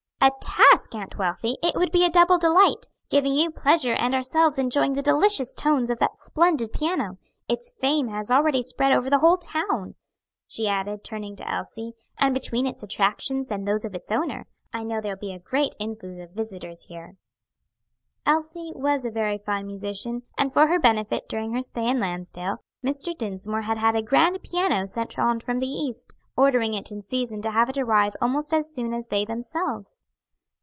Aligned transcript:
"A 0.23 0.29
task, 0.39 0.93
Aunt 0.93 1.17
Wealthy! 1.17 1.57
It 1.63 1.73
would 1.75 1.91
be 1.91 2.05
a 2.05 2.09
double 2.09 2.37
delight 2.37 2.85
giving 3.09 3.33
you 3.33 3.49
pleasure 3.49 3.93
and 3.93 4.13
ourselves 4.13 4.59
enjoying 4.59 4.93
the 4.93 5.01
delicious 5.01 5.55
tones 5.55 5.89
of 5.89 5.97
that 5.97 6.19
splendid 6.19 6.71
piano. 6.71 7.17
Its 7.49 7.73
fame 7.73 8.07
has 8.09 8.29
already 8.29 8.61
spread 8.61 8.91
over 8.93 9.09
the 9.09 9.17
whole 9.17 9.37
town," 9.37 9.95
she 10.47 10.67
added, 10.67 11.03
turning 11.03 11.35
to 11.37 11.51
Elsie, 11.51 11.93
"and 12.19 12.35
between 12.35 12.67
its 12.67 12.83
attractions 12.83 13.49
and 13.49 13.67
those 13.67 13.83
of 13.83 13.95
its 13.95 14.11
owner, 14.11 14.45
I 14.71 14.83
know 14.83 15.01
there'll 15.01 15.17
be 15.17 15.33
a 15.33 15.39
great 15.39 15.75
influx 15.79 16.21
of 16.21 16.35
visitors 16.35 16.83
here." 16.83 17.17
Elsie 18.23 18.73
was 18.75 19.05
a 19.05 19.11
very 19.11 19.39
fine 19.39 19.65
musician, 19.65 20.21
and 20.37 20.53
for 20.53 20.67
her 20.67 20.77
benefit 20.79 21.27
during 21.29 21.51
her 21.53 21.63
stay 21.63 21.87
in 21.89 21.99
Lansdale, 21.99 22.63
Mr. 22.85 23.17
Dinsmore 23.17 23.63
had 23.63 23.79
had 23.79 23.95
a 23.95 24.03
grand 24.03 24.43
piano 24.43 24.85
sent 24.85 25.17
on 25.17 25.39
from 25.39 25.57
the 25.57 25.67
East, 25.69 26.15
ordering 26.37 26.75
it 26.75 26.91
in 26.91 27.01
season 27.01 27.41
to 27.41 27.49
have 27.49 27.69
it 27.69 27.77
arrive 27.79 28.13
almost 28.21 28.53
as 28.53 28.71
soon 28.71 28.93
as 28.93 29.07
they 29.07 29.25
themselves. 29.25 30.03